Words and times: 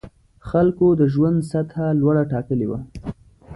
خلکو 0.49 0.87
د 0.99 1.01
ژوند 1.13 1.37
سطح 1.51 1.75
لوړه 1.99 2.23
ټاکلې 2.31 2.65
وه. 2.71 2.79